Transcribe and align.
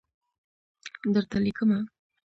درته 1.13 1.37
لیکمه 1.45 1.79